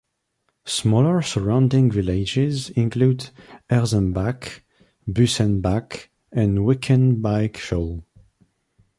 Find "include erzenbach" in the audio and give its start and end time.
2.71-4.61